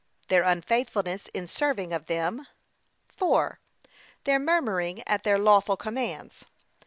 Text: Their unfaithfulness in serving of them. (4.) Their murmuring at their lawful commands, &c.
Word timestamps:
Their 0.29 0.41
unfaithfulness 0.41 1.27
in 1.27 1.47
serving 1.47 1.93
of 1.93 2.07
them. 2.07 2.47
(4.) 3.09 3.59
Their 4.23 4.39
murmuring 4.39 5.03
at 5.05 5.23
their 5.23 5.37
lawful 5.37 5.77
commands, 5.77 6.39
&c. 6.39 6.45